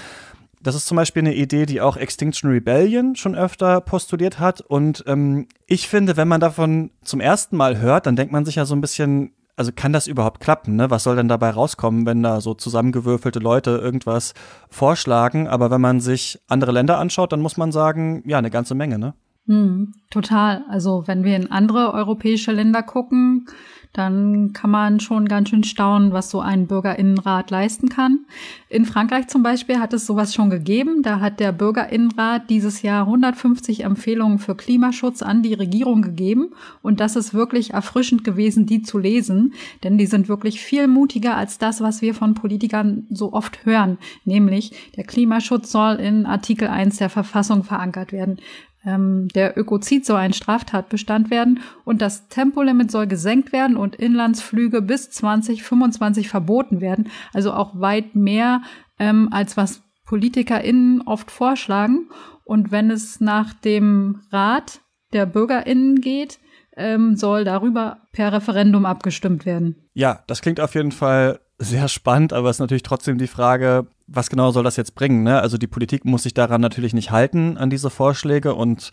Das 0.60 0.74
ist 0.74 0.86
zum 0.86 0.96
Beispiel 0.96 1.22
eine 1.22 1.34
Idee, 1.34 1.66
die 1.66 1.80
auch 1.80 1.96
Extinction 1.96 2.50
Rebellion 2.50 3.14
schon 3.14 3.36
öfter 3.36 3.80
postuliert 3.80 4.40
hat. 4.40 4.60
Und 4.60 5.04
ähm, 5.06 5.46
ich 5.66 5.88
finde, 5.88 6.16
wenn 6.16 6.26
man 6.26 6.40
davon 6.40 6.90
zum 7.04 7.20
ersten 7.20 7.56
Mal 7.56 7.78
hört, 7.78 8.06
dann 8.06 8.16
denkt 8.16 8.32
man 8.32 8.44
sich 8.44 8.56
ja 8.56 8.64
so 8.64 8.74
ein 8.74 8.80
bisschen, 8.80 9.32
also 9.58 9.72
kann 9.74 9.92
das 9.92 10.06
überhaupt 10.06 10.40
klappen? 10.40 10.76
Ne? 10.76 10.88
Was 10.90 11.02
soll 11.02 11.16
denn 11.16 11.28
dabei 11.28 11.50
rauskommen, 11.50 12.06
wenn 12.06 12.22
da 12.22 12.40
so 12.40 12.54
zusammengewürfelte 12.54 13.40
Leute 13.40 13.70
irgendwas 13.70 14.34
vorschlagen? 14.70 15.48
Aber 15.48 15.70
wenn 15.70 15.80
man 15.80 16.00
sich 16.00 16.38
andere 16.46 16.70
Länder 16.70 16.98
anschaut, 16.98 17.32
dann 17.32 17.40
muss 17.40 17.56
man 17.56 17.72
sagen, 17.72 18.22
ja, 18.24 18.38
eine 18.38 18.50
ganze 18.50 18.74
Menge, 18.74 18.98
ne? 18.98 19.14
Hm, 19.46 19.94
total. 20.10 20.64
Also 20.68 21.04
wenn 21.06 21.24
wir 21.24 21.34
in 21.34 21.50
andere 21.50 21.92
europäische 21.92 22.52
Länder 22.52 22.82
gucken, 22.82 23.46
dann 23.92 24.52
kann 24.52 24.70
man 24.70 25.00
schon 25.00 25.26
ganz 25.26 25.48
schön 25.48 25.64
staunen, 25.64 26.12
was 26.12 26.30
so 26.30 26.40
ein 26.40 26.66
Bürgerinnenrat 26.66 27.50
leisten 27.50 27.88
kann. 27.88 28.20
In 28.68 28.84
Frankreich 28.84 29.28
zum 29.28 29.42
Beispiel 29.42 29.80
hat 29.80 29.92
es 29.92 30.06
sowas 30.06 30.34
schon 30.34 30.50
gegeben. 30.50 31.02
Da 31.02 31.20
hat 31.20 31.40
der 31.40 31.52
Bürgerinnenrat 31.52 32.50
dieses 32.50 32.82
Jahr 32.82 33.06
150 33.06 33.84
Empfehlungen 33.84 34.38
für 34.38 34.54
Klimaschutz 34.54 35.22
an 35.22 35.42
die 35.42 35.54
Regierung 35.54 36.02
gegeben. 36.02 36.50
Und 36.82 37.00
das 37.00 37.16
ist 37.16 37.34
wirklich 37.34 37.72
erfrischend 37.72 38.24
gewesen, 38.24 38.66
die 38.66 38.82
zu 38.82 38.98
lesen, 38.98 39.54
denn 39.82 39.98
die 39.98 40.06
sind 40.06 40.28
wirklich 40.28 40.60
viel 40.60 40.86
mutiger 40.86 41.36
als 41.36 41.58
das, 41.58 41.80
was 41.80 42.02
wir 42.02 42.14
von 42.14 42.34
Politikern 42.34 43.06
so 43.10 43.32
oft 43.32 43.64
hören. 43.64 43.98
Nämlich, 44.24 44.72
der 44.96 45.04
Klimaschutz 45.04 45.72
soll 45.72 45.96
in 45.96 46.26
Artikel 46.26 46.68
1 46.68 46.98
der 46.98 47.10
Verfassung 47.10 47.64
verankert 47.64 48.12
werden 48.12 48.38
ähm, 48.84 49.28
der 49.28 49.58
Ökozid 49.58 50.06
soll 50.06 50.18
ein 50.18 50.32
Straftatbestand 50.32 51.30
werden 51.30 51.60
und 51.84 52.00
das 52.00 52.28
Tempolimit 52.28 52.90
soll 52.90 53.06
gesenkt 53.06 53.52
werden 53.52 53.76
und 53.76 53.96
Inlandsflüge 53.96 54.82
bis 54.82 55.10
2025 55.10 56.28
verboten 56.28 56.80
werden. 56.80 57.08
Also 57.32 57.52
auch 57.52 57.78
weit 57.80 58.14
mehr, 58.14 58.62
ähm, 58.98 59.28
als 59.32 59.56
was 59.56 59.82
PolitikerInnen 60.04 61.02
oft 61.02 61.30
vorschlagen. 61.30 62.08
Und 62.44 62.70
wenn 62.70 62.90
es 62.90 63.20
nach 63.20 63.52
dem 63.52 64.20
Rat 64.30 64.80
der 65.12 65.26
BürgerInnen 65.26 66.00
geht, 66.00 66.38
ähm, 66.76 67.16
soll 67.16 67.44
darüber 67.44 67.98
per 68.12 68.32
Referendum 68.32 68.86
abgestimmt 68.86 69.44
werden. 69.44 69.88
Ja, 69.92 70.22
das 70.26 70.40
klingt 70.40 70.60
auf 70.60 70.74
jeden 70.74 70.92
Fall 70.92 71.40
sehr 71.58 71.88
spannend, 71.88 72.32
aber 72.32 72.48
es 72.48 72.56
ist 72.56 72.60
natürlich 72.60 72.84
trotzdem 72.84 73.18
die 73.18 73.26
Frage, 73.26 73.88
was 74.08 74.30
genau 74.30 74.50
soll 74.50 74.64
das 74.64 74.76
jetzt 74.76 74.94
bringen? 74.94 75.22
Ne? 75.22 75.40
Also 75.40 75.58
die 75.58 75.66
Politik 75.66 76.04
muss 76.04 76.24
sich 76.24 76.34
daran 76.34 76.60
natürlich 76.60 76.94
nicht 76.94 77.10
halten, 77.10 77.56
an 77.58 77.70
diese 77.70 77.90
Vorschläge 77.90 78.54
und 78.54 78.90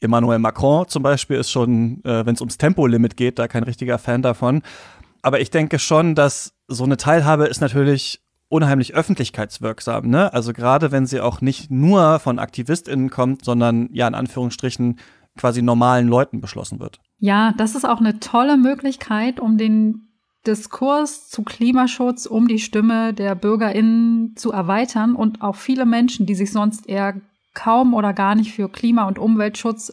Emmanuel 0.00 0.38
Macron 0.38 0.88
zum 0.88 1.02
Beispiel 1.02 1.36
ist 1.36 1.50
schon, 1.50 2.02
äh, 2.04 2.24
wenn 2.24 2.34
es 2.34 2.40
ums 2.40 2.58
Tempolimit 2.58 3.16
geht, 3.16 3.38
da 3.38 3.48
kein 3.48 3.64
richtiger 3.64 3.98
Fan 3.98 4.22
davon. 4.22 4.62
Aber 5.22 5.40
ich 5.40 5.50
denke 5.50 5.78
schon, 5.78 6.14
dass 6.14 6.54
so 6.68 6.84
eine 6.84 6.96
Teilhabe 6.96 7.46
ist 7.46 7.60
natürlich 7.60 8.20
unheimlich 8.48 8.94
öffentlichkeitswirksam. 8.94 10.08
Ne? 10.08 10.32
Also 10.32 10.52
gerade 10.52 10.90
wenn 10.92 11.06
sie 11.06 11.20
auch 11.20 11.40
nicht 11.40 11.70
nur 11.70 12.18
von 12.18 12.38
AktivistInnen 12.38 13.10
kommt, 13.10 13.44
sondern 13.44 13.88
ja 13.92 14.08
in 14.08 14.14
Anführungsstrichen 14.14 14.98
quasi 15.38 15.62
normalen 15.62 16.08
Leuten 16.08 16.40
beschlossen 16.40 16.80
wird. 16.80 17.00
Ja, 17.18 17.52
das 17.56 17.74
ist 17.74 17.84
auch 17.84 18.00
eine 18.00 18.18
tolle 18.18 18.56
Möglichkeit, 18.56 19.38
um 19.38 19.56
den 19.56 20.09
Diskurs 20.46 21.28
zu 21.28 21.42
Klimaschutz, 21.42 22.26
um 22.26 22.48
die 22.48 22.58
Stimme 22.58 23.12
der 23.12 23.34
BürgerInnen 23.34 24.36
zu 24.36 24.52
erweitern 24.52 25.14
und 25.14 25.42
auch 25.42 25.56
viele 25.56 25.84
Menschen, 25.84 26.26
die 26.26 26.34
sich 26.34 26.50
sonst 26.52 26.88
eher 26.88 27.20
kaum 27.54 27.94
oder 27.94 28.12
gar 28.12 28.34
nicht 28.34 28.52
für 28.52 28.68
Klima- 28.68 29.06
und 29.06 29.18
Umweltschutz 29.18 29.92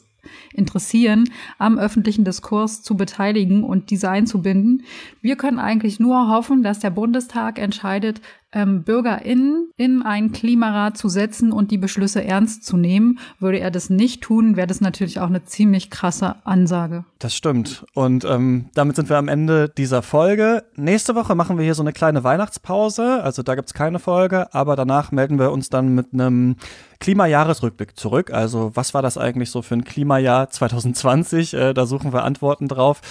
interessieren, 0.54 1.30
am 1.58 1.78
öffentlichen 1.78 2.26
Diskurs 2.26 2.84
zu 2.84 2.98
beteiligen 2.98 3.64
und 3.64 3.90
diese 3.90 4.10
einzubinden. 4.10 4.84
Wir 5.22 5.36
können 5.36 5.60
eigentlich 5.60 6.00
nur 6.00 6.30
hoffen, 6.30 6.64
dass 6.64 6.80
der 6.80 6.90
Bundestag 6.90 7.60
entscheidet, 7.60 8.22
ähm, 8.54 8.84
BürgerInnen 8.84 9.72
in 9.76 10.02
einen 10.02 10.32
Klimarat 10.32 10.98
zu 10.98 11.10
setzen 11.10 11.52
und 11.52 11.70
die 11.72 11.78
Beschlüsse 11.78 12.24
ernst 12.24 12.64
zu 12.66 12.78
nehmen. 12.78 13.20
Würde 13.40 13.60
er 13.60 13.72
das 13.72 13.90
nicht 13.90 14.22
tun, 14.22 14.56
wäre 14.56 14.68
das 14.68 14.82
natürlich 14.82 15.20
auch 15.20 15.28
eine 15.28 15.44
ziemlich 15.44 15.90
krasse 15.90 16.36
Ansage. 16.46 17.04
Das 17.20 17.36
stimmt. 17.36 17.86
Und 17.94 18.24
ähm, 18.26 18.70
damit 18.74 18.96
sind 18.96 19.10
wir 19.10 19.18
am 19.18 19.28
Ende 19.28 19.70
dieser 19.70 20.02
Folge. 20.02 20.64
Nächste 20.76 21.16
Woche 21.16 21.36
machen 21.36 21.58
wir 21.58 21.66
hier 21.66 21.76
so 21.76 21.84
eine 21.84 21.94
kleine 21.94 22.24
Weihnachtspause. 22.24 23.24
Also 23.24 23.44
da 23.44 23.56
gibt 23.56 23.68
es 23.68 23.74
keine 23.74 24.00
Folge, 24.00 24.54
aber 24.54 24.76
danach 24.76 25.12
melden 25.12 25.40
wir 25.40 25.52
uns 25.52 25.70
dann 25.70 25.94
mit 25.94 26.14
einem 26.14 26.56
Klimajahresrückblick 27.00 27.98
zurück. 27.98 28.32
Also 28.32 28.72
was 28.76 28.94
war 28.94 29.02
das 29.02 29.18
eigentlich 29.18 29.52
so 29.52 29.62
für 29.62 29.76
ein 29.76 29.84
Klimajahr 29.84 30.50
2020? 30.50 31.54
Äh, 31.54 31.74
da 31.74 31.86
suchen 31.86 32.14
wir 32.14 32.24
Antworten 32.24 32.68
drauf. 32.68 33.02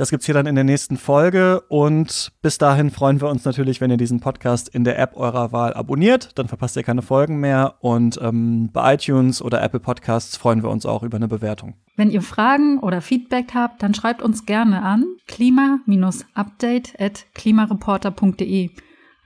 Das 0.00 0.08
gibt's 0.08 0.24
hier 0.24 0.34
dann 0.34 0.46
in 0.46 0.54
der 0.54 0.64
nächsten 0.64 0.96
Folge 0.96 1.60
und 1.68 2.32
bis 2.40 2.56
dahin 2.56 2.90
freuen 2.90 3.20
wir 3.20 3.28
uns 3.28 3.44
natürlich, 3.44 3.82
wenn 3.82 3.90
ihr 3.90 3.98
diesen 3.98 4.20
Podcast 4.20 4.70
in 4.70 4.82
der 4.82 4.98
App 4.98 5.14
eurer 5.14 5.52
Wahl 5.52 5.74
abonniert. 5.74 6.38
Dann 6.38 6.48
verpasst 6.48 6.74
ihr 6.76 6.82
keine 6.82 7.02
Folgen 7.02 7.38
mehr 7.38 7.74
und 7.80 8.18
ähm, 8.22 8.70
bei 8.72 8.94
iTunes 8.94 9.42
oder 9.42 9.60
Apple 9.62 9.80
Podcasts 9.80 10.38
freuen 10.38 10.62
wir 10.62 10.70
uns 10.70 10.86
auch 10.86 11.02
über 11.02 11.18
eine 11.18 11.28
Bewertung. 11.28 11.74
Wenn 11.96 12.10
ihr 12.10 12.22
Fragen 12.22 12.78
oder 12.78 13.02
Feedback 13.02 13.48
habt, 13.52 13.82
dann 13.82 13.92
schreibt 13.92 14.22
uns 14.22 14.46
gerne 14.46 14.80
an 14.80 15.04
klima-update. 15.26 16.94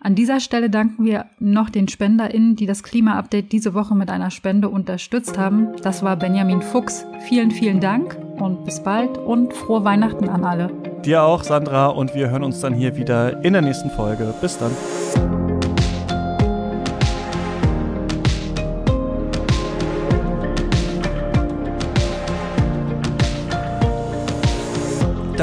An 0.00 0.14
dieser 0.16 0.40
Stelle 0.40 0.70
danken 0.70 1.04
wir 1.04 1.26
noch 1.38 1.70
den 1.70 1.86
SpenderInnen, 1.86 2.56
die 2.56 2.66
das 2.66 2.82
Klima-Update 2.82 3.52
diese 3.52 3.74
Woche 3.74 3.94
mit 3.94 4.10
einer 4.10 4.32
Spende 4.32 4.68
unterstützt 4.68 5.38
haben. 5.38 5.68
Das 5.84 6.02
war 6.02 6.16
Benjamin 6.16 6.62
Fuchs. 6.62 7.06
Vielen, 7.28 7.52
vielen 7.52 7.78
Dank 7.78 8.23
und 8.40 8.64
bis 8.64 8.80
bald 8.80 9.18
und 9.18 9.52
frohe 9.52 9.84
Weihnachten 9.84 10.28
an 10.28 10.44
alle. 10.44 10.70
Dir 11.04 11.22
auch, 11.22 11.44
Sandra, 11.44 11.88
und 11.88 12.14
wir 12.14 12.30
hören 12.30 12.44
uns 12.44 12.60
dann 12.60 12.72
hier 12.72 12.96
wieder 12.96 13.44
in 13.44 13.52
der 13.52 13.62
nächsten 13.62 13.90
Folge. 13.90 14.32
Bis 14.40 14.58
dann. 14.58 15.43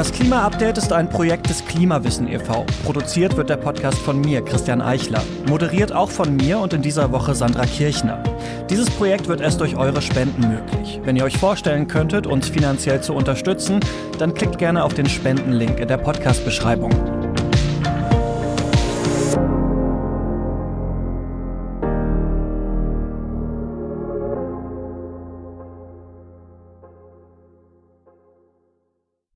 Das 0.02 0.10
Klima-Update 0.10 0.78
ist 0.78 0.92
ein 0.92 1.08
Projekt 1.08 1.48
des 1.48 1.64
Klimawissen 1.64 2.26
e.V. 2.26 2.66
Produziert 2.82 3.36
wird 3.36 3.48
der 3.48 3.56
Podcast 3.56 3.98
von 3.98 4.20
mir, 4.20 4.44
Christian 4.44 4.82
Eichler. 4.82 5.22
Moderiert 5.48 5.92
auch 5.92 6.10
von 6.10 6.34
mir 6.34 6.58
und 6.58 6.72
in 6.72 6.82
dieser 6.82 7.12
Woche 7.12 7.36
Sandra 7.36 7.64
Kirchner. 7.66 8.20
Dieses 8.68 8.90
Projekt 8.90 9.28
wird 9.28 9.40
erst 9.40 9.60
durch 9.60 9.76
eure 9.76 10.02
Spenden 10.02 10.48
möglich. 10.48 11.00
Wenn 11.04 11.14
ihr 11.14 11.22
euch 11.22 11.38
vorstellen 11.38 11.86
könntet, 11.86 12.26
uns 12.26 12.48
finanziell 12.48 13.00
zu 13.00 13.14
unterstützen, 13.14 13.78
dann 14.18 14.34
klickt 14.34 14.58
gerne 14.58 14.82
auf 14.82 14.92
den 14.92 15.08
Spendenlink 15.08 15.78
in 15.78 15.86
der 15.86 15.98
Podcast-Beschreibung. 15.98 17.11